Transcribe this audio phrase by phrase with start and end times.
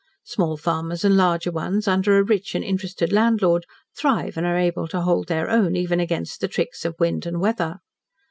[0.23, 4.87] Small farmers and larger ones, under a rich and interested landlord, thrive and are able
[4.87, 7.77] to hold their own even against the tricks of wind and weather.